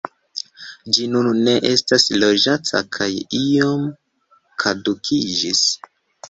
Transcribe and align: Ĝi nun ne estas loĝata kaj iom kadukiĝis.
Ĝi 0.95 1.03
nun 1.15 1.27
ne 1.47 1.53
estas 1.71 2.05
loĝata 2.23 2.81
kaj 2.97 3.11
iom 3.41 3.85
kadukiĝis. 4.65 5.63